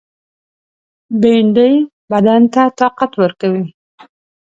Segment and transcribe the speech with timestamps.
[1.21, 1.73] بېنډۍ
[2.11, 3.65] بدن ته طاقت ورکوي